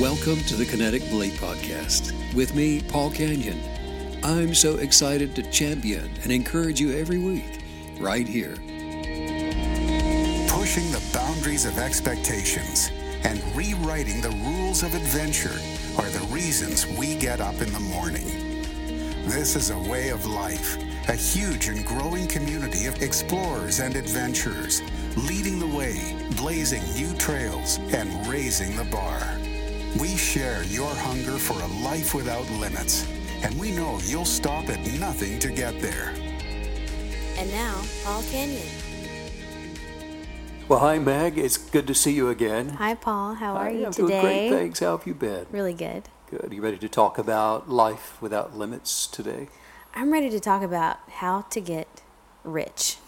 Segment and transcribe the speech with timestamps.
[0.00, 3.60] Welcome to the Kinetic Belief Podcast with me, Paul Canyon.
[4.22, 7.64] I'm so excited to champion and encourage you every week,
[7.98, 8.54] right here.
[10.46, 12.92] Pushing the boundaries of expectations
[13.24, 15.58] and rewriting the rules of adventure
[15.98, 18.28] are the reasons we get up in the morning.
[19.26, 20.78] This is a way of life,
[21.08, 24.80] a huge and growing community of explorers and adventurers,
[25.16, 29.20] leading the way, blazing new trails, and raising the bar.
[29.96, 33.06] We share your hunger for a life without limits,
[33.42, 36.12] and we know you'll stop at nothing to get there.
[37.36, 38.66] And now, Paul Canyon.
[40.68, 41.38] Well, hi, Meg.
[41.38, 42.68] It's good to see you again.
[42.70, 43.34] Hi, Paul.
[43.34, 44.08] How are Hi, you I'm today?
[44.08, 44.50] doing great.
[44.50, 44.80] Thanks.
[44.80, 45.46] How have you been?
[45.50, 46.04] Really good.
[46.30, 46.52] Good.
[46.52, 49.48] Are You ready to talk about life without limits today?
[49.94, 52.02] I'm ready to talk about how to get
[52.44, 52.98] rich.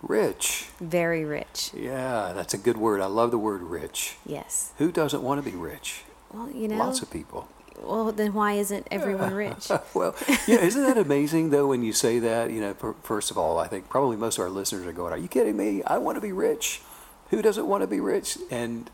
[0.00, 0.66] Rich.
[0.78, 1.72] Very rich.
[1.74, 3.00] Yeah, that's a good word.
[3.00, 4.16] I love the word rich.
[4.24, 4.72] Yes.
[4.78, 6.04] Who doesn't want to be rich?
[6.32, 6.76] Well, you know.
[6.76, 7.48] Lots of people.
[7.80, 9.70] Well, then why isn't everyone rich?
[9.94, 10.14] well,
[10.46, 12.50] yeah, isn't that amazing though when you say that?
[12.50, 15.12] You know, per- first of all, I think probably most of our listeners are going,
[15.12, 15.82] "Are you kidding me?
[15.84, 16.80] I want to be rich.
[17.30, 18.90] Who doesn't want to be rich?" And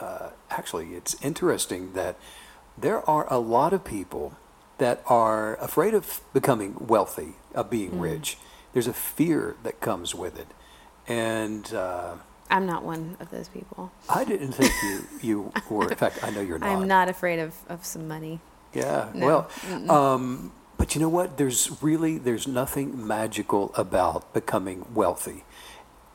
[0.00, 2.16] uh, actually, it's interesting that
[2.78, 4.36] there are a lot of people
[4.78, 8.38] that are afraid of becoming wealthy, of being rich.
[8.72, 10.48] There's a fear that comes with it,
[11.08, 11.74] and.
[11.74, 12.14] Uh,
[12.54, 13.90] I'm not one of those people.
[14.08, 15.88] I didn't think you, you were.
[15.90, 16.68] In fact, I know you're not.
[16.68, 18.38] I'm not afraid of, of some money.
[18.72, 19.10] Yeah.
[19.12, 19.48] No.
[19.66, 21.36] Well, um, but you know what?
[21.36, 25.42] There's really there's nothing magical about becoming wealthy.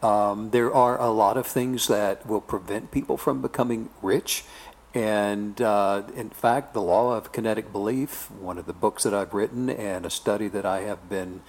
[0.01, 4.45] Um, there are a lot of things that will prevent people from becoming rich.
[4.93, 9.33] And uh, in fact, the law of kinetic belief, one of the books that I've
[9.33, 11.41] written, and a study that I have been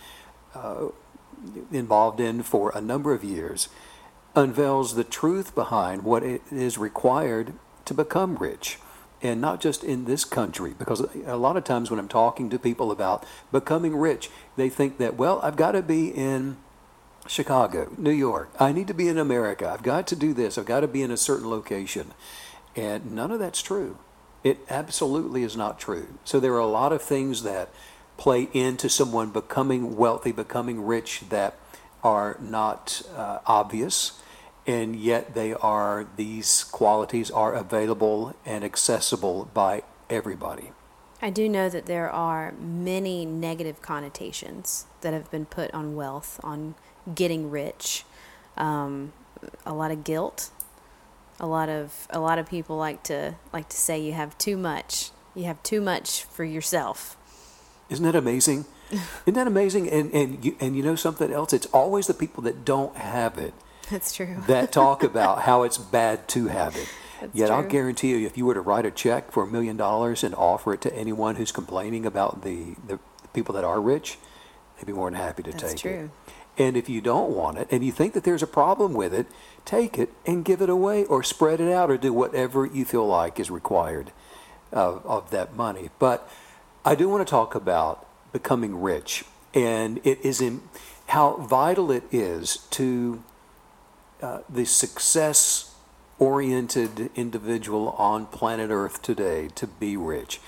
[0.53, 0.89] uh,
[1.71, 3.69] involved in for a number of years,
[4.35, 7.53] unveils the truth behind what it is required
[7.85, 8.79] to become rich.
[9.23, 12.59] And not just in this country, because a lot of times when I'm talking to
[12.59, 16.57] people about becoming rich, they think that, well, I've got to be in
[17.27, 18.51] Chicago, New York.
[18.59, 19.69] I need to be in America.
[19.69, 20.57] I've got to do this.
[20.57, 22.13] I've got to be in a certain location.
[22.75, 23.99] And none of that's true.
[24.43, 26.09] It absolutely is not true.
[26.25, 27.69] So there are a lot of things that
[28.17, 31.57] play into someone becoming wealthy, becoming rich that
[32.03, 34.21] are not uh, obvious
[34.67, 40.73] and yet they are these qualities are available and accessible by everybody.
[41.23, 46.41] I do know that there are many negative connotations that have been put on wealth,
[46.43, 46.75] on
[47.15, 48.05] getting rich.
[48.57, 49.13] Um,
[49.67, 50.51] a lot of guilt.
[51.39, 54.59] A lot of a lot of people like to like to say you have too
[54.59, 55.11] much.
[55.35, 57.17] You have too much for yourself.
[57.89, 58.67] Isn't that amazing?
[59.27, 59.89] Isn't that amazing?
[59.89, 61.53] And and you, and you know something else?
[61.53, 63.55] It's always the people that don't have it
[63.91, 64.37] That's true.
[64.47, 66.89] that talk about how it's bad to have it.
[67.21, 69.77] That's Yet I'll guarantee you, if you were to write a check for a million
[69.77, 72.99] dollars and offer it to anyone who's complaining about the, the
[73.35, 74.19] people that are rich,
[74.77, 75.91] they'd be more than happy to That's take true.
[75.91, 76.11] it.
[76.63, 79.27] And if you don't want it and you think that there's a problem with it,
[79.65, 83.07] take it and give it away or spread it out or do whatever you feel
[83.07, 84.13] like is required
[84.73, 85.91] of, of that money.
[85.99, 86.29] But
[86.85, 89.25] I do want to talk about becoming rich
[89.55, 90.63] and it is in
[91.07, 93.23] how vital it is to
[94.23, 95.75] uh, the success
[96.19, 100.41] oriented individual on planet Earth today to be rich.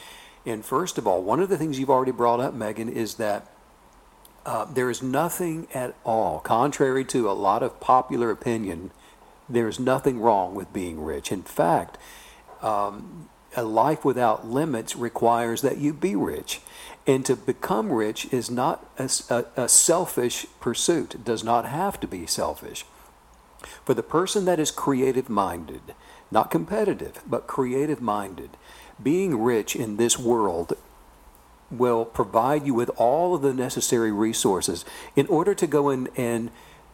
[0.44, 3.48] And first of all, one of the things you've already brought up, Megan, is that
[4.44, 8.90] uh, there is nothing at all, contrary to a lot of popular opinion,
[9.48, 11.30] there is nothing wrong with being rich.
[11.32, 11.96] In fact,
[12.60, 16.60] um, a life without limits requires that you be rich.
[17.06, 21.98] And to become rich is not a, a, a selfish pursuit, it does not have
[22.00, 22.84] to be selfish.
[23.84, 25.94] For the person that is creative minded,
[26.30, 28.50] not competitive, but creative minded,
[29.02, 30.76] being rich in this world
[31.70, 34.84] will provide you with all of the necessary resources
[35.16, 36.50] in order to go in and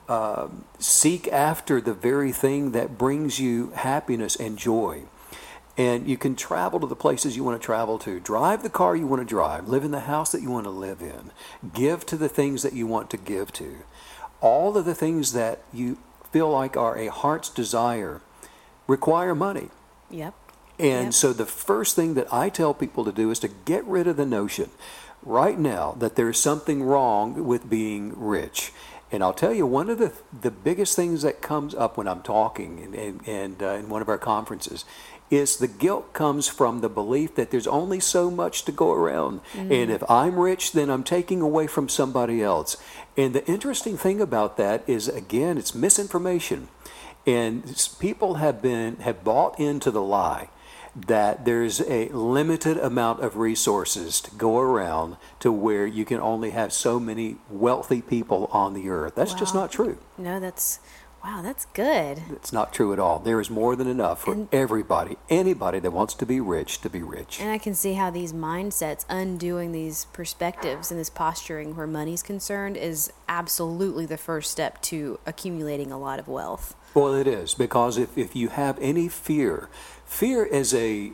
[0.08, 0.48] uh,
[0.78, 5.02] seek after the very thing that brings you happiness and joy.
[5.78, 8.96] And you can travel to the places you want to travel to, drive the car
[8.96, 11.30] you want to drive, live in the house that you want to live in,
[11.72, 13.76] give to the things that you want to give to.
[14.40, 15.98] All of the things that you
[16.32, 18.20] feel like are a heart's desire
[18.88, 19.68] require money.
[20.10, 20.34] Yep.
[20.80, 21.14] And Yep.
[21.14, 24.16] so the first thing that I tell people to do is to get rid of
[24.16, 24.70] the notion
[25.22, 28.72] right now that there's something wrong with being rich.
[29.10, 32.20] And I'll tell you, one of the the biggest things that comes up when I'm
[32.22, 34.84] talking and, and, and uh, in one of our conferences
[35.30, 39.40] is the guilt comes from the belief that there's only so much to go around.
[39.54, 42.76] And if I'm rich, then I'm taking away from somebody else.
[43.16, 46.68] And the interesting thing about that is, again, it's misinformation.
[47.26, 47.64] And
[47.98, 50.48] people have been have bought into the lie
[51.06, 56.50] that there's a limited amount of resources to go around to where you can only
[56.50, 59.14] have so many wealthy people on the earth.
[59.14, 59.98] That's just not true.
[60.16, 60.80] No, that's
[61.24, 62.22] wow, that's good.
[62.30, 63.18] It's not true at all.
[63.18, 66.90] There is more than enough for And- everybody, anybody that wants to be rich, to
[66.90, 67.40] be rich.
[67.40, 72.22] And I can see how these mindsets, undoing these perspectives and this posturing where money's
[72.22, 76.74] concerned, is absolutely the first step to accumulating a lot of wealth.
[76.94, 79.68] Well, it is because if, if you have any fear,
[80.04, 81.12] fear is a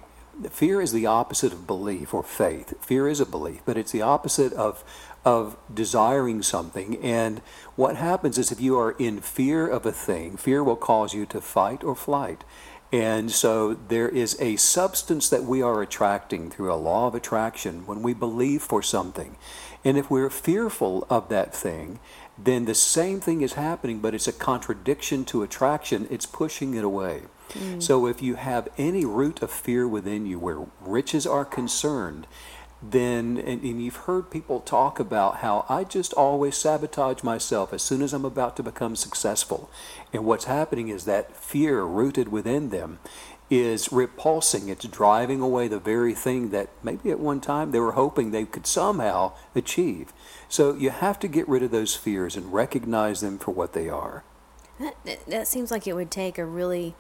[0.50, 2.74] fear is the opposite of belief or faith.
[2.80, 4.82] Fear is a belief, but it's the opposite of
[5.24, 6.96] of desiring something.
[7.02, 7.40] And
[7.76, 11.26] what happens is if you are in fear of a thing, fear will cause you
[11.26, 12.44] to fight or flight.
[12.92, 17.86] And so there is a substance that we are attracting through a law of attraction
[17.86, 19.36] when we believe for something.
[19.84, 21.98] And if we're fearful of that thing,
[22.38, 26.06] then the same thing is happening, but it's a contradiction to attraction.
[26.10, 27.22] It's pushing it away.
[27.52, 27.80] Hmm.
[27.80, 32.26] So if you have any root of fear within you where riches are concerned,
[32.90, 37.82] then, and, and you've heard people talk about how I just always sabotage myself as
[37.82, 39.70] soon as I'm about to become successful.
[40.12, 42.98] And what's happening is that fear rooted within them
[43.50, 44.68] is repulsing.
[44.68, 48.44] It's driving away the very thing that maybe at one time they were hoping they
[48.44, 50.12] could somehow achieve.
[50.48, 53.88] So you have to get rid of those fears and recognize them for what they
[53.88, 54.24] are.
[54.80, 56.94] That, that- that seems like it would take a really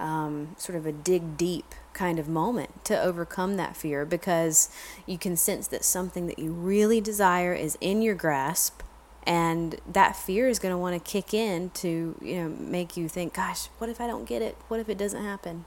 [0.00, 4.68] um, sort of a dig deep kind of moment to overcome that fear because
[5.06, 8.82] you can sense that something that you really desire is in your grasp
[9.24, 13.06] and that fear is going to want to kick in to you know make you
[13.06, 15.66] think gosh what if i don't get it what if it doesn't happen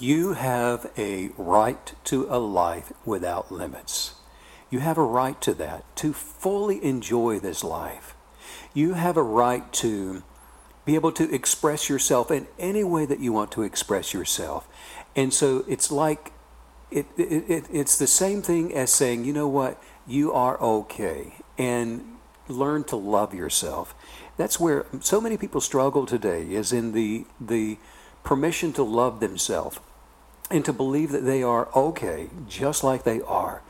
[0.00, 4.14] You have a right to a life without limits.
[4.70, 8.14] You have a right to that, to fully enjoy this life.
[8.72, 10.22] You have a right to
[10.88, 14.66] be able to express yourself in any way that you want to express yourself.
[15.14, 16.32] And so it's like,
[16.90, 21.34] it, it, it, it's the same thing as saying, you know what, you are okay.
[21.58, 22.16] And
[22.48, 23.94] learn to love yourself.
[24.38, 27.76] That's where so many people struggle today, is in the, the
[28.24, 29.78] permission to love themselves
[30.50, 33.60] and to believe that they are okay just like they are.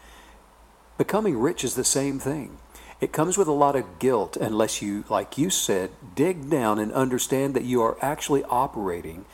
[0.98, 2.58] Becoming rich is the same thing.
[3.00, 6.92] It comes with a lot of guilt unless you, like you said, dig down and
[6.92, 9.24] understand that you are actually operating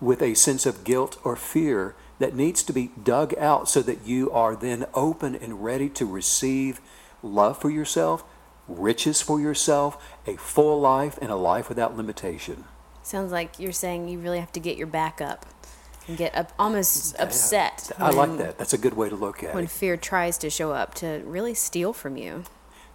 [0.00, 4.06] with a sense of guilt or fear that needs to be dug out so that
[4.06, 6.80] you are then open and ready to receive
[7.22, 8.24] love for yourself,
[8.66, 12.64] riches for yourself, a full life, and a life without limitation.
[13.02, 15.44] sounds like you're saying you really have to get your back up
[16.06, 18.58] and get up almost upset I like that.
[18.58, 19.54] That's a good way to look at when it.
[19.54, 22.44] When fear tries to show up to really steal from you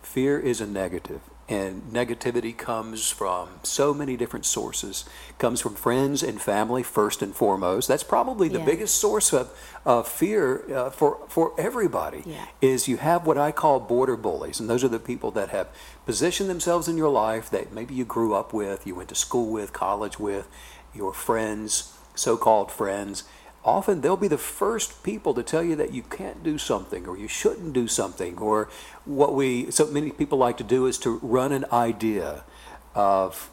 [0.02, 5.06] Fear is a negative, and negativity comes from so many different sources.
[5.38, 7.88] comes from friends and family first and foremost.
[7.88, 8.66] That's probably the Yeah.
[8.66, 9.52] biggest source of,
[9.86, 12.24] of fear uh, for for everybody.
[12.26, 12.46] Yeah.
[12.62, 15.68] Is you have what I call border bullies, and those are the people that have
[16.06, 19.52] positioned themselves in your life that maybe you grew up with, you went to school
[19.52, 20.48] with, college with,
[20.96, 23.24] your friends, so-called friends.
[23.64, 27.18] Often they'll be the first people to tell you that you can't do something or
[27.18, 28.70] you shouldn't do something or
[29.06, 32.44] what we so many people like to do is to run an idea
[32.96, 33.52] of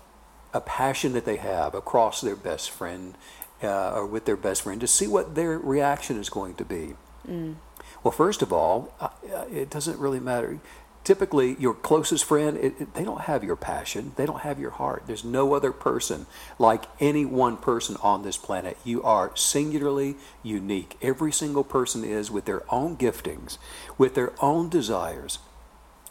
[0.54, 3.16] a passion that they have across their best friend
[3.62, 6.94] uh, or with their best friend to see what their reaction is going to be.
[8.02, 9.10] Well, first of all, uh,
[9.52, 10.58] it doesn't really matter.
[11.08, 14.12] Typically, your closest friend, it, it- they don't have your passion.
[14.16, 15.04] They don't have your heart.
[15.06, 16.26] There's no other person
[16.58, 18.76] like any one person on this planet.
[18.84, 20.98] You are singularly unique.
[21.00, 23.56] Every single person is with their own giftings,
[23.96, 25.38] with their own desires,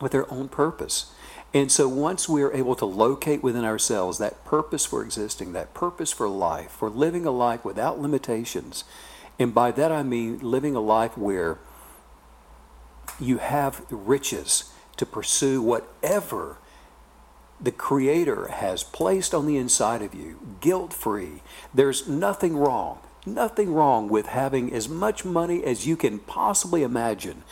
[0.01, 1.12] with their own purpose.
[1.54, 6.12] And so once we're able to locate within ourselves that purpose for existing, that purpose
[6.12, 8.84] for life, for living a life without limitations,
[9.38, 11.60] and by that I mean living a life where
[13.20, 16.58] you have riches to pursue whatever
[17.60, 21.42] the Creator has placed on the inside of you, guilt free.
[21.74, 27.44] There's nothing wrong, nothing wrong with having as much money as you can possibly imagine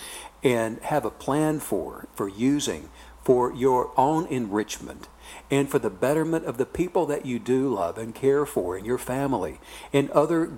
[0.43, 2.89] and have a plan for, for using
[3.25, 5.07] for your own enrichment
[5.49, 8.85] and for the betterment of the people that you do love and care for in
[8.85, 9.59] your family
[9.91, 10.51] and other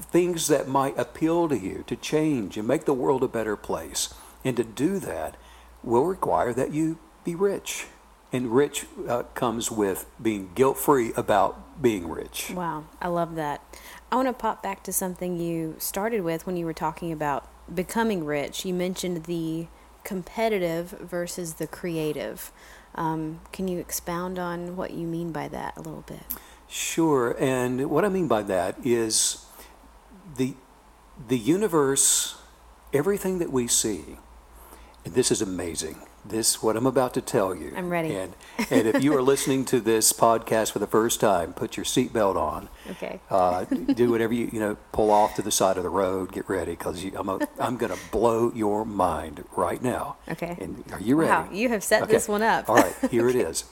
[0.00, 4.12] things that might appeal to you to change and make the world a better place.
[4.44, 5.36] And to do that
[5.84, 7.86] will require that you be rich.
[8.32, 12.50] And rich uh, comes with being guilt free about being rich.
[12.50, 13.62] Wow, I love that.
[14.10, 17.48] I want to pop back to something you started with when you were talking about
[17.72, 18.64] becoming rich.
[18.64, 19.68] You mentioned the
[20.02, 22.50] competitive versus the creative.
[22.96, 26.24] Um, can you expound on what you mean by that a little bit?
[26.68, 27.36] Sure.
[27.38, 29.46] And what I mean by that is
[30.36, 30.54] the
[31.28, 32.36] the universe,
[32.92, 34.18] everything that we see,
[35.04, 35.96] this is amazing.
[36.26, 37.72] This what I'm about to tell you.
[37.76, 38.14] I'm ready.
[38.16, 38.32] And
[38.70, 42.36] and if you are listening to this podcast for the first time, put your seatbelt
[42.36, 42.70] on.
[42.92, 43.20] Okay.
[43.28, 44.76] Uh, do whatever you you know.
[44.92, 46.32] Pull off to the side of the road.
[46.32, 50.16] Get ready because I'm a, I'm going to blow your mind right now.
[50.30, 50.56] Okay.
[50.58, 51.30] And are you ready?
[51.30, 52.12] Wow, you have set Okay.
[52.12, 52.70] this one up.
[52.70, 53.64] All right, here it is.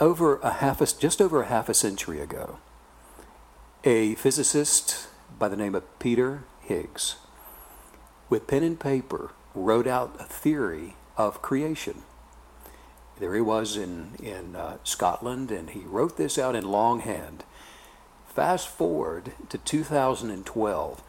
[0.00, 2.58] Over a half a, just over a half a century ago,
[3.84, 5.08] a physicist
[5.38, 7.16] by the name of Peter Higgs,
[8.30, 12.02] with pen and paper, wrote out a theory of creation.
[13.18, 17.44] There he was in in uh, Scotland, and he wrote this out in longhand.
[18.26, 21.02] Fast forward to 2012,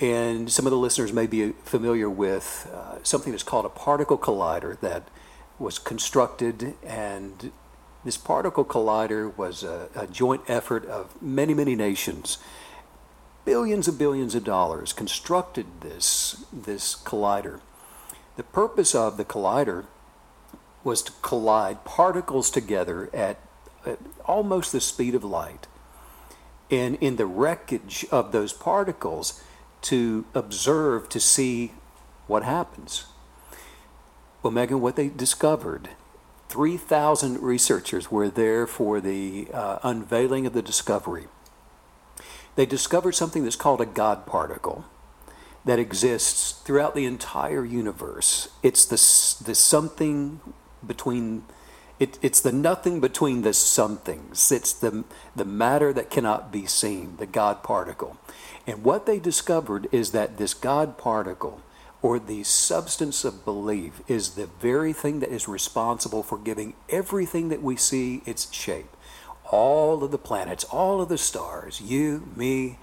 [0.00, 4.18] and some of the listeners may be familiar with uh, something that's called a particle
[4.18, 5.06] collider that
[5.60, 7.52] was constructed, and
[8.04, 12.38] this particle collider was a, a joint effort of many, many nations.
[13.44, 17.60] Billions and billions of dollars constructed this, this collider.
[18.36, 19.86] The purpose of the collider
[20.84, 23.38] was to collide particles together at,
[23.84, 25.66] at almost the speed of light
[26.70, 29.42] and in the wreckage of those particles
[29.82, 31.72] to observe to see
[32.26, 33.04] what happens.
[34.42, 35.90] Well, Megan, what they discovered
[36.48, 41.26] 3,000 researchers were there for the uh, unveiling of the discovery.
[42.54, 44.84] They discovered something that's called a God particle
[45.64, 48.48] that exists throughout the entire universe.
[48.62, 48.96] It's the,
[49.44, 50.40] the something
[50.86, 51.44] between
[51.98, 54.50] it, it's the nothing between the somethings.
[54.50, 55.04] It's the,
[55.36, 58.16] the matter that cannot be seen, the God particle.
[58.66, 61.60] And what they discovered is that this God particle,
[62.00, 67.50] or the substance of belief, is the very thing that is responsible for giving everything
[67.50, 68.96] that we see its shape.
[69.52, 72.78] All of the planets, all of the stars, you, me,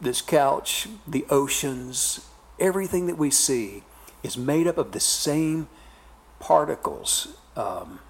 [0.00, 3.82] this couch, the oceans, everything that we see
[4.22, 5.68] is made up of the same
[6.38, 7.36] particles.
[7.56, 8.00] Um,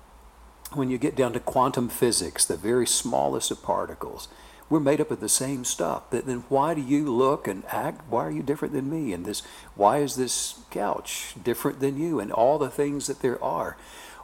[0.72, 4.28] when you get down to quantum physics, the very smallest of particles,
[4.68, 6.10] we're made up of the same stuff.
[6.10, 8.02] Then why do you look and act?
[8.08, 9.12] Why are you different than me?
[9.12, 9.42] And this,
[9.74, 12.20] why is this couch different than you?
[12.20, 13.76] And all the things that there are.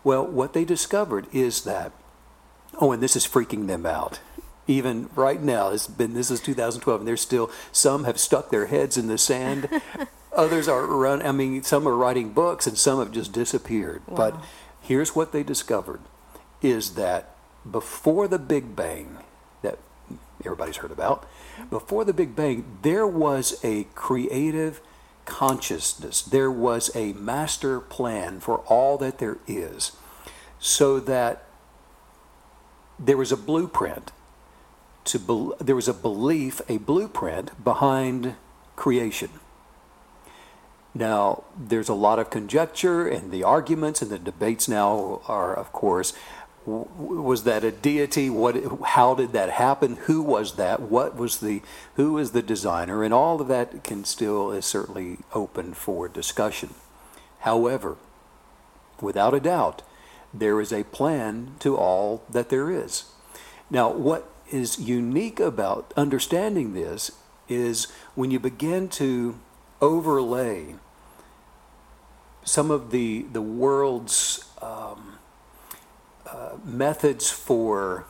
[0.04, 1.92] Well, what they discovered is that,
[2.80, 4.20] oh, and this is freaking them out.
[4.66, 8.66] Even right now, it's been this is 2012, and there's still some have stuck their
[8.66, 9.68] heads in the sand.
[10.32, 11.22] Others are run.
[11.22, 14.02] I mean, some are writing books, and some have just disappeared.
[14.08, 14.36] But
[14.80, 16.00] here's what they discovered:
[16.62, 17.36] is that
[17.70, 19.18] before the Big Bang,
[19.62, 19.78] that
[20.44, 21.26] everybody's heard about,
[21.70, 24.80] before the Big Bang, there was a creative
[25.26, 26.22] consciousness.
[26.22, 29.92] There was a master plan for all that there is,
[30.58, 31.45] so that
[32.98, 34.12] there was a blueprint
[35.04, 38.34] to bel there was a belief, a blueprint behind
[38.74, 39.30] creation.
[40.94, 45.70] Now, there's a lot of conjecture, and the arguments and the debates now are, of
[45.70, 46.14] course,
[46.64, 48.28] was that a deity?
[48.28, 48.56] What?
[48.84, 49.96] How did that happen?
[50.06, 50.80] Who was that?
[50.80, 51.62] What was the?
[51.94, 53.04] Who was the designer?
[53.04, 56.74] And all of that can still is certainly open for discussion.
[57.40, 57.96] However,
[59.00, 59.82] without a doubt,
[60.38, 63.04] there is a plan to all that there is.
[63.70, 67.10] Now, what is unique about understanding this
[67.48, 69.38] is when you begin to
[69.80, 70.74] overlay
[72.44, 75.18] some of the the world's um,
[76.26, 78.06] uh, methods for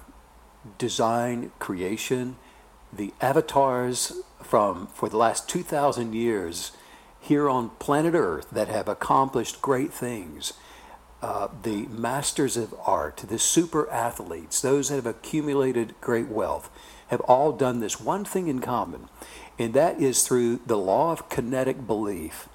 [0.78, 2.36] design creation,
[2.92, 6.72] the avatars from for the last two thousand years
[7.18, 10.52] here on planet Earth that have accomplished great things.
[11.22, 16.70] Uh, the masters of art, the super athletes, those that have accumulated great wealth,
[17.08, 19.08] have all done this one thing in common,
[19.58, 22.48] and that is through the law of kinetic belief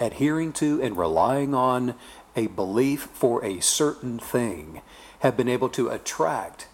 [0.00, 1.94] adhering to and relying on
[2.36, 4.80] a belief for a certain thing
[5.20, 6.68] have been able to attract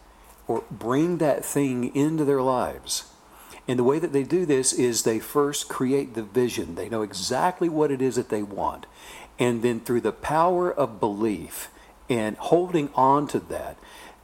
[0.47, 3.05] or bring that thing into their lives.
[3.67, 6.75] And the way that they do this is they first create the vision.
[6.75, 8.85] They know exactly what it is that they want.
[9.39, 11.71] And then through the power of belief
[12.09, 13.77] and holding on to that,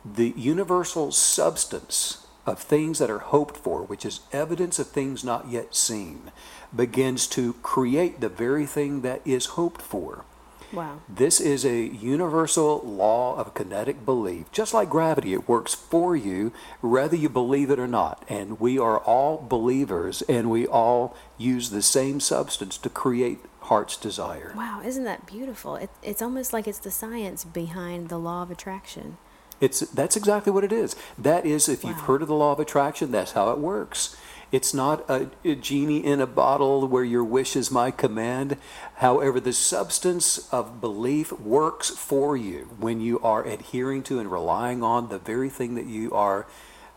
[0.04, 5.48] the universal substance of things that are hoped for, which is evidence of things not
[5.48, 6.32] yet seen,
[6.74, 10.24] begins to create the very thing that is hoped for.
[10.72, 11.00] Wow.
[11.08, 14.50] This is a universal law of kinetic belief.
[14.52, 18.24] Just like gravity, it works for you whether you believe it or not.
[18.28, 23.96] And we are all believers and we all use the same substance to create heart's
[23.96, 24.52] desire.
[24.56, 25.76] Wow, isn't that beautiful?
[25.76, 29.16] It, it's almost like it's the science behind the law of attraction.
[29.60, 30.96] It's that's exactly what it is.
[31.18, 34.16] That is if you've heard of the law of attraction, that's how it works.
[34.52, 38.57] It's not a, a, genie in a bottle where your wish is my command.
[38.97, 44.83] However, the substance of belief works for you when you are adhering to and relying
[44.83, 46.47] on the very thing that you are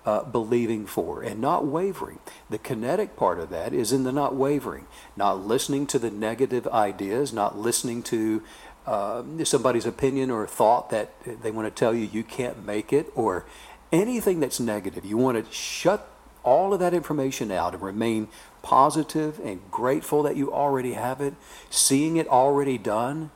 [0.06, 2.20] uh, believing for and not wavering.
[2.50, 6.68] The kinetic part of that is in the not wavering, not listening to the negative
[6.68, 8.42] ideas, not listening to
[8.86, 13.12] uh, somebody's opinion or thought that they want to tell you you can't make it
[13.16, 13.46] or
[13.92, 15.06] anything that's negative.
[15.06, 16.10] You want to shut
[16.44, 18.28] all of that information out and remain
[18.62, 21.34] positive and grateful that you already have it,
[21.70, 23.32] seeing it already done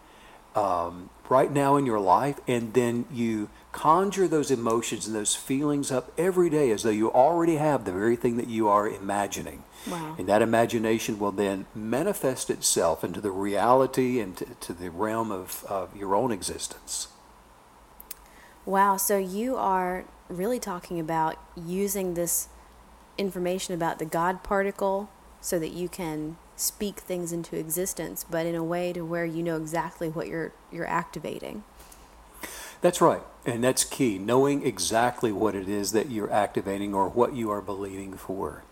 [0.55, 5.91] um, right now in your life, and then you conjure those emotions and those feelings
[5.91, 9.63] up every day as though you already have the very thing that you are imagining.
[9.87, 10.15] Wow.
[10.17, 15.31] And that imagination will then manifest itself into the reality and to, to the realm
[15.31, 17.09] of, of your own existence.
[18.65, 18.97] Wow.
[18.97, 22.47] So you are really talking about using this
[23.17, 25.09] information about the God particle
[25.41, 29.43] so that you can speak things into existence, but in a way to where you
[29.43, 31.63] know exactly what you're you're activating.
[32.81, 33.21] That's right.
[33.45, 37.61] And that's key, knowing exactly what it is that you're activating or what you are
[37.61, 38.63] believing for.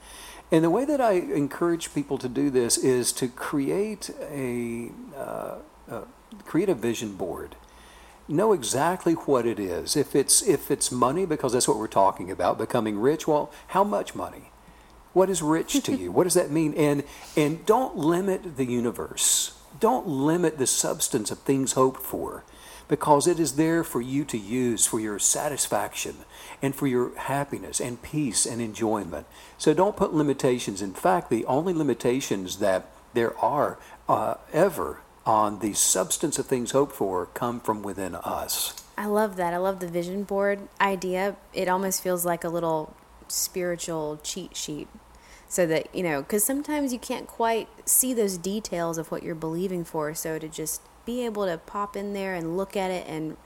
[0.52, 5.56] And the way that I encourage people to do this is to create a, uh,
[5.90, 6.02] uh,
[6.46, 7.56] create a vision board.
[8.28, 9.96] Know exactly what it is.
[9.96, 13.28] If it's if it's money, because that's what we're talking about, becoming rich.
[13.28, 14.52] Well, how much money?
[15.14, 16.12] What is rich to you?
[16.12, 16.74] What does that mean?
[16.74, 17.04] And
[17.38, 19.54] and don't limit the universe.
[19.80, 22.44] Don't limit the substance of things hoped for
[22.88, 26.18] because it is there for you to use for your satisfaction
[26.62, 29.26] and for your happiness and peace and enjoyment.
[29.58, 30.82] So don't put limitations.
[30.82, 36.72] In fact, the only limitations that there are uh, ever on the substance of things
[36.72, 38.74] hoped for come from within us.
[38.98, 39.54] I love that.
[39.54, 41.36] I love the vision board idea.
[41.54, 42.96] It almost feels like a little
[43.28, 44.88] spiritual cheat sheet.
[45.48, 49.36] So that, you know, because sometimes you can't quite see those details of what you're
[49.36, 50.14] believing for.
[50.14, 53.38] So to just be able to pop in there and look at it and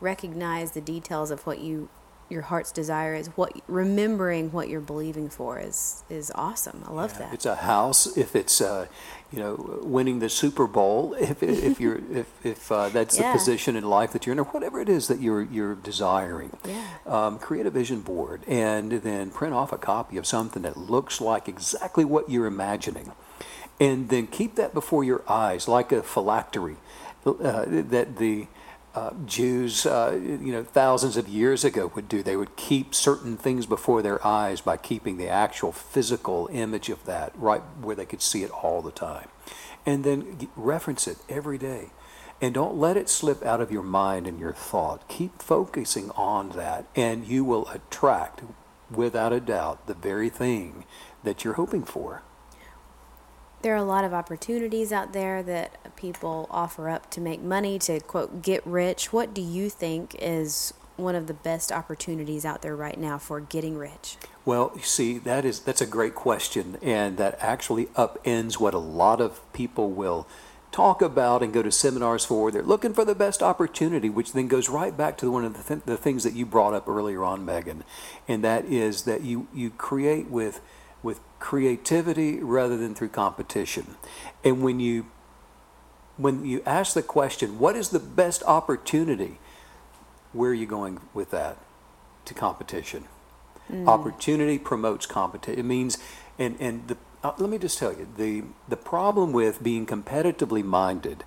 [0.00, 1.88] recognize the details of what you
[2.28, 7.12] your heart's desire is what remembering what you're believing for is is awesome i love
[7.12, 8.86] yeah, that if it's a house if it's uh,
[9.32, 13.32] you know winning the super bowl if, if you're if, if uh, that's Yeah.
[13.32, 16.50] the position in life that you're in or whatever it is that you're you're desiring
[16.64, 16.82] Yeah.
[17.06, 21.20] um, create a vision board and then print off a copy of something that looks
[21.20, 23.12] like exactly what you're imagining
[23.78, 26.76] and then keep that before your eyes like a phylactery
[27.26, 28.46] uh, that the
[28.96, 32.22] uh, Jews, uh, you know, thousands of years ago would do.
[32.22, 37.04] They would keep certain things before their eyes by keeping the actual physical image of
[37.04, 39.28] that right where they could see it all the time.
[39.84, 41.90] And then reference it every day.
[42.40, 45.06] And don't let it slip out of your mind and your thought.
[45.08, 48.42] Keep focusing on that, and you will attract,
[48.90, 50.84] without a doubt, the very thing
[51.22, 52.22] that you're hoping for.
[53.66, 57.80] There are a lot of opportunities out there that people offer up to make money
[57.80, 62.62] to quote get rich what do you think is one of the best opportunities out
[62.62, 66.78] there right now for getting rich Well, you see, that is that's a great question,
[66.80, 70.28] and that actually upends what a lot of people will
[70.70, 72.52] talk about and go to seminars for.
[72.52, 75.74] They're looking for the best opportunity, which then goes right back to one of the,
[75.74, 77.82] th- the things that you brought up earlier on, Megan,
[78.28, 80.60] and that is that you you create with
[81.02, 83.96] with creativity rather than through competition,
[84.44, 85.06] and when you
[86.16, 89.38] when you ask the question, what is the best opportunity?
[90.32, 91.58] Where are you going with that?
[92.24, 93.04] To competition.
[93.86, 95.58] Opportunity promotes competition.
[95.58, 95.98] It means,
[96.38, 100.62] and and the uh, let me just tell you the the problem with being competitively
[100.64, 101.24] minded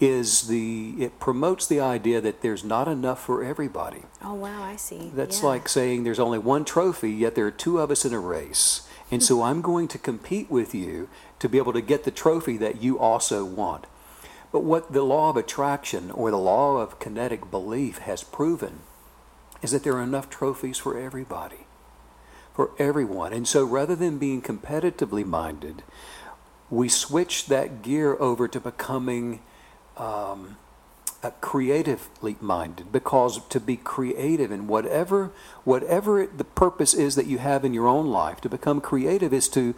[0.00, 4.02] is the it promotes the idea that there's not enough for everybody.
[4.22, 5.48] oh wow i see That's Yeah.
[5.48, 8.86] like saying there's only one trophy, yet there are two of us in a race.
[9.10, 12.56] And so I'm going to compete with you to be able to get the trophy
[12.58, 13.86] that you also want.
[14.52, 18.80] But what the law of attraction or the law of kinetic belief has proven
[19.62, 21.66] is that there are enough trophies for everybody,
[22.54, 23.32] for everyone.
[23.32, 25.82] And so rather than being competitively minded,
[26.70, 29.40] we switch that gear over to becoming
[29.96, 30.56] um,
[31.20, 35.32] Uh, creatively minded because to be creative in whatever
[35.64, 39.32] whatever it, the purpose is that you have in your own life to become creative
[39.32, 39.74] is to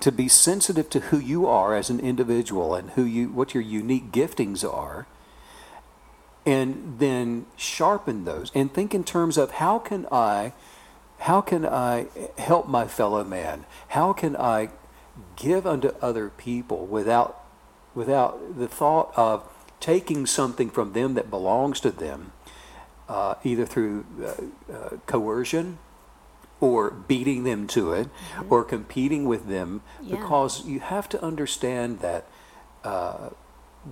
[0.00, 3.62] to be sensitive to who you are as an individual and who you what your
[3.62, 5.06] unique giftings are
[6.44, 10.52] and then sharpen those and think in terms of how can I
[11.20, 12.06] how can I
[12.38, 13.64] help my fellow man?
[13.88, 14.70] How can I
[15.34, 17.42] give unto other people without
[17.94, 19.42] without the thought of
[19.80, 22.32] taking something from them that belongs to them,
[23.08, 25.78] uh, either through uh, uh, coercion
[26.60, 28.08] or beating them to it
[28.48, 30.16] or competing with them Yeah.
[30.16, 32.24] because you have to understand that
[32.82, 33.30] uh,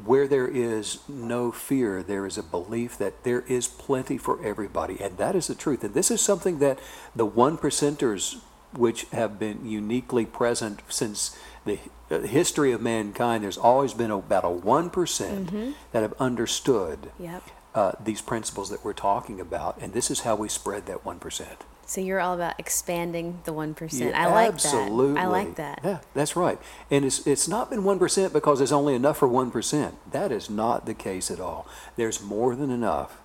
[0.05, 4.99] where there is no fear, there is a belief that there is plenty for everybody.
[5.01, 5.85] And that is the truth.
[5.85, 6.79] And this is something that
[7.15, 8.41] the one percenters,
[8.73, 11.79] which have been uniquely present since the
[12.11, 17.43] uh, history of mankind, there's always been about a 1% that have understood Yep.
[17.75, 19.79] uh, these principles that we're talking about.
[19.81, 21.47] And this is how we spread that 1%.
[21.87, 24.13] So you're all about expanding the one percent.
[24.13, 25.15] Yeah, I like absolutely.
[25.15, 25.21] that.
[25.21, 25.81] I like that.
[25.85, 26.59] Yeah, that's right.
[26.91, 29.95] And it's it's not been one percent because there's only enough for one percent.
[30.11, 31.67] That is not the case at all.
[31.97, 33.19] There's more than enough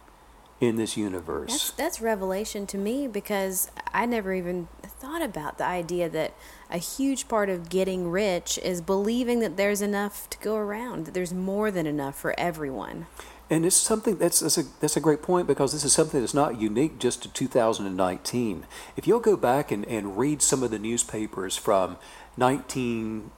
[0.60, 1.72] in this That's universe.
[1.72, 6.34] that's revelation to me because I never even thought about the idea that
[6.70, 11.14] a huge part of getting rich is believing that there's enough to go around, that
[11.14, 13.08] there's more than enough for everyone.
[13.50, 16.36] And it's something that's that's a that's a great point because this is something that's
[16.36, 18.66] not unique just to 2019.
[18.96, 21.98] If you'll go back and, and read some of the newspapers from
[22.36, 23.32] 1900,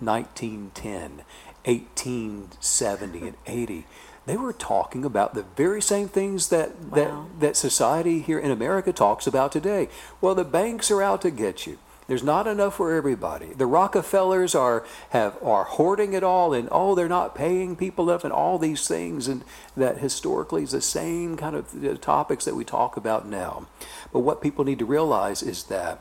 [0.00, 1.24] 1910,
[1.64, 3.86] 1870, and 80,
[4.26, 6.94] they were talking about the very same things that, Wow.
[6.94, 9.88] that, that society here in America talks about today.
[10.20, 11.78] Well, the banks are out to get you.
[12.06, 13.46] There's not enough for everybody.
[13.54, 18.24] The Rockefellers are have are hoarding it all, and oh, they're not paying people enough,
[18.24, 19.42] and all these things, and
[19.74, 23.66] that historically is the same kind of uh, topics that we talk about now.
[24.12, 26.00] But what people need to realize is that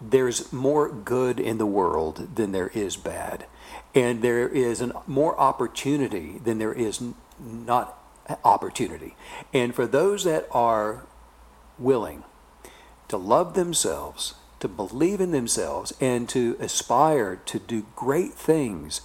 [0.00, 3.46] there's more good in the world than there is bad.
[3.94, 7.02] And there is an, more opportunity than there is
[7.38, 7.96] not
[8.44, 9.16] opportunity.
[9.52, 11.06] And for those that are
[11.78, 12.24] willing
[13.08, 19.00] to love themselves, to believe in themselves, and to aspire to do great things,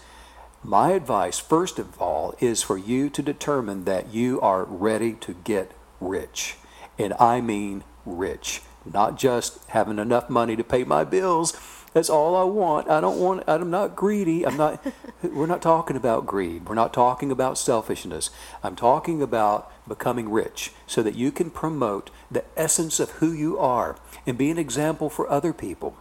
[0.64, 5.34] my advice, first of all, is for you to determine that you are ready to
[5.34, 6.56] get rich.
[6.98, 11.52] And I mean rich, not just having enough money to pay my bills.
[11.96, 12.90] That's all I want.
[12.90, 14.46] I don't want, I'm not greedy.
[14.46, 14.86] I'm not,
[15.24, 16.68] we're not talking about greed.
[16.68, 18.32] We're not talking about selfishness.
[18.62, 23.58] I'm talking about becoming rich so that you can promote the essence of who you
[23.58, 23.96] are
[24.28, 25.96] and be an example for other people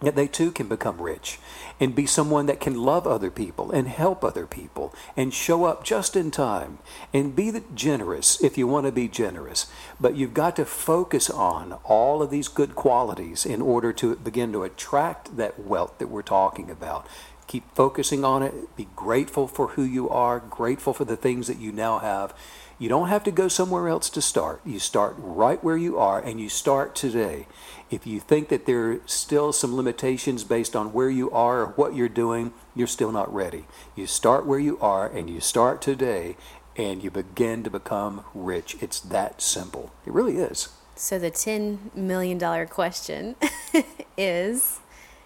[0.00, 1.38] that they too can become rich
[1.80, 5.84] and be someone that can love other people and help other people and show up
[5.84, 6.78] just in time
[7.14, 9.66] and be generous if you want to be generous.
[9.98, 14.52] But you've got to focus on all of these good qualities in order to begin
[14.52, 17.06] to attract that wealth that we're talking about.
[17.46, 18.76] Keep focusing on it.
[18.76, 22.34] Be grateful for who you are grateful for the things that you now have
[22.78, 24.60] you don't have to go somewhere else to start.
[24.64, 27.46] You start right where you are and you start today.
[27.90, 31.66] If you think that there are still some limitations based on where you are or
[31.68, 33.64] what you're doing, you're still not ready.
[33.94, 36.36] You start where you are and you start today
[36.76, 38.76] and you begin to become rich.
[38.80, 39.92] It's that simple.
[40.04, 40.68] It really is.
[40.96, 43.36] So the ten million dollar question
[44.18, 44.80] is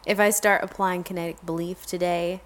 [0.07, 2.43] if I start applying kinetic belief today,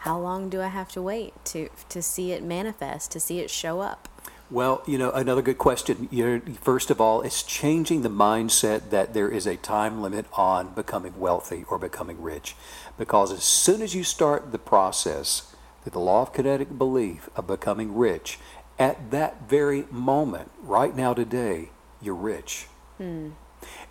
[0.00, 3.50] how long do I have to wait to to see it manifest, to see it
[3.50, 4.08] show up?
[4.50, 6.08] Well, you know, another good question.
[6.10, 10.74] You're, first of all, it's changing the mindset that there is a time limit on
[10.74, 12.56] becoming wealthy or becoming rich.
[12.98, 17.46] Because as soon as you start the process, through the law of kinetic belief of
[17.46, 18.40] becoming rich,
[18.76, 21.70] at that very moment, right now, today,
[22.02, 22.66] you're rich.
[22.96, 23.30] Hmm.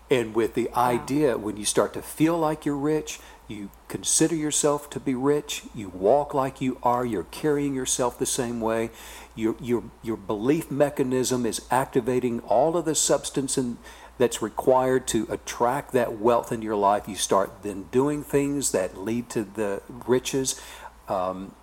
[0.10, 3.19] And with the idea, when you start to feel like you're rich,
[3.50, 8.26] you consider yourself to be rich, you walk like you are, you're carrying yourself the
[8.26, 8.92] same way,
[9.36, 13.78] your, your, your belief mechanism is activating all of the substance in,
[14.20, 17.08] that's required to attract that wealth into your life.
[17.08, 20.62] You start then doing things that lead to the riches.
[21.08, 21.56] Um,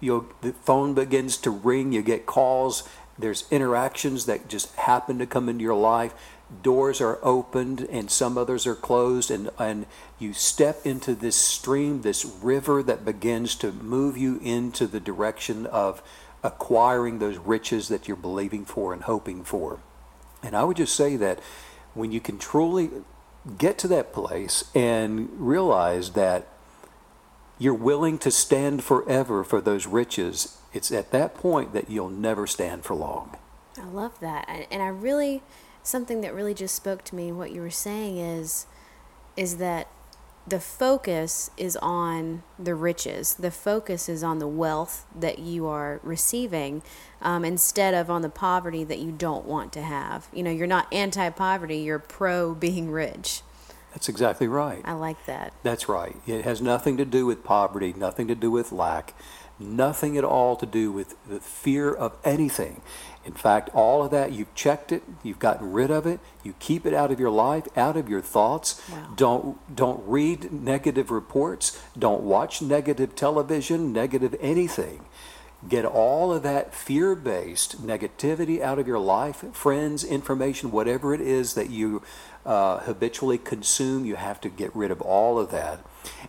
[0.00, 2.86] you'll, the phone begins to ring, you get calls,
[3.18, 6.12] there's interactions that just happen to come into your life.
[6.62, 9.86] Doors are opened and some others are closed, and, and
[10.18, 15.66] you step into this stream, this river that begins to move you into the direction
[15.66, 16.02] of
[16.44, 19.80] acquiring those riches that you're believing for and hoping for.
[20.42, 21.40] And I would just say that
[21.94, 22.90] when you can truly
[23.58, 26.46] get to that place and realize that
[27.58, 32.46] you're willing to stand forever for those riches, it's at that point that you'll never
[32.46, 33.36] stand for long.
[33.78, 34.66] I love that.
[34.70, 35.42] And, I really,
[35.86, 38.66] something that really just spoke to me, what you were saying is,
[39.36, 39.88] is that
[40.46, 43.34] the focus is on the riches.
[43.34, 46.82] The focus is on the wealth that you are receiving
[47.20, 50.28] um, instead of on the poverty that you don't want to have.
[50.32, 53.42] You know, you're not anti poverty, you're pro being rich.
[53.92, 54.82] That's exactly right.
[54.84, 55.52] I like that.
[55.62, 56.16] That's right.
[56.26, 59.14] It has nothing to do with poverty, nothing to do with lack.
[59.58, 62.82] Nothing at all to do with the fear of anything.
[63.26, 66.86] In fact, all of that, you've checked it, you've gotten rid of it, you keep
[66.86, 68.80] it out of your life, out of your thoughts.
[68.88, 69.12] Wow.
[69.16, 75.04] Don't, don't read negative reports, don't watch negative television, negative anything.
[75.68, 81.20] Get all of that fear based negativity out of your life, friends, information, whatever it
[81.20, 82.02] is that you
[82.44, 85.80] uh, habitually consume, you have to get rid of all of that.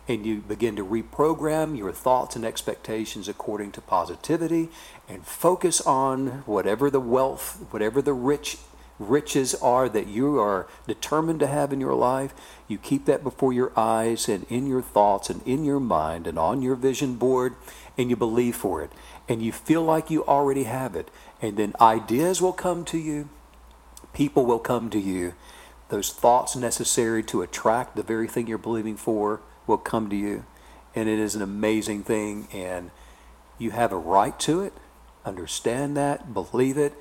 [0.08, 4.70] And you begin to reprogram your thoughts and expectations according to positivity
[5.08, 8.58] and focus on whatever the wealth, whatever the rich
[9.00, 12.34] riches are that you are determined to have in your life.
[12.68, 16.38] You keep that before your eyes and in your thoughts and in your mind and
[16.40, 17.56] on your vision board,
[17.98, 18.92] and you believe for it.
[19.28, 21.10] And you feel like you already have it.
[21.42, 23.30] And then ideas will come to you,
[24.14, 25.34] people will come to you.
[25.90, 30.46] Those thoughts necessary to attract the very thing you're believing for will come to you.
[30.96, 32.48] And it is an amazing thing.
[32.52, 32.90] And
[33.60, 34.74] you have a right to it.
[35.26, 36.94] Understand that, believe it,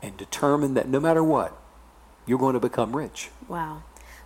[0.00, 1.56] and determine that no matter what,
[2.26, 3.30] you're going to become rich.
[3.48, 3.82] Wow.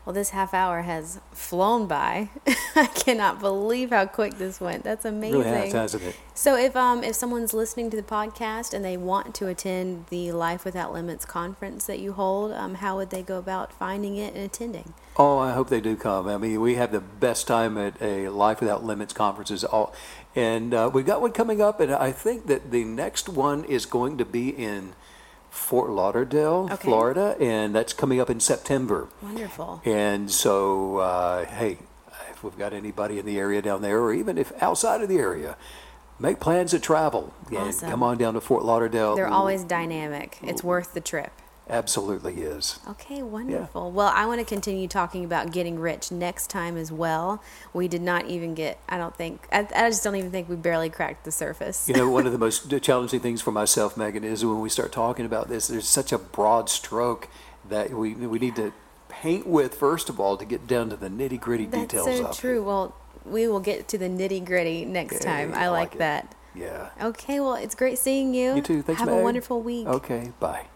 [0.07, 2.29] Well, this half hour has flown by.
[2.77, 4.85] I cannot believe how quick this went.
[4.85, 5.41] That's amazing.
[5.41, 6.17] Really has, hasn't it?
[6.33, 10.31] So, if um if someone's listening to the podcast and they want to attend the
[10.31, 14.33] Life Without Limits conference that you hold, um, how would they go about finding it
[14.35, 14.95] and attending?
[15.17, 16.29] Oh, I hope they do come.
[16.29, 19.65] I mean, we have the best time at a Life Without Limits conferences.
[19.65, 19.93] All,
[20.37, 23.87] and uh, we've got one coming up, and I think that the next one is
[23.87, 24.93] going to be in
[25.57, 26.77] Fort Lauderdale, Okay.
[26.89, 29.09] Florida, and that's coming up in September.
[29.23, 29.81] Wonderful.
[29.85, 31.79] And so, uh, hey,
[32.31, 35.17] if we've got anybody in the area down there, or even if outside of the
[35.19, 35.57] area,
[36.19, 37.91] make plans to travel and Awesome.
[37.91, 39.17] come on down to Fort Lauderdale.
[39.17, 40.39] They're always dynamic.
[40.43, 41.33] It's worth the trip.
[41.69, 42.79] Absolutely is.
[42.89, 43.91] Okay, wonderful.
[43.91, 47.43] Well, I want to continue talking about getting rich next time as well.
[47.73, 50.57] We did not even get, I don't think, I, I just don't even think we
[50.57, 51.89] barely cracked the surface.
[51.89, 54.93] You know, one of the most challenging things for myself, Megan, is when we start
[54.93, 57.29] talking about this, there's such a broad stroke
[57.69, 58.73] that we we need to
[59.09, 62.25] paint with first of all to get down to the nitty gritty That's details so
[62.25, 62.37] of it.
[62.37, 62.63] true.
[62.63, 65.53] Well, we will get to the nitty gritty next time.
[65.55, 66.35] I I like that.
[66.55, 66.91] Yeah.
[67.01, 68.57] Okay, well, it's great seeing you.
[68.57, 68.83] You too.
[68.83, 69.87] Thanks, Have a wonderful week.
[69.87, 70.33] Okay.
[70.41, 70.67] Bye.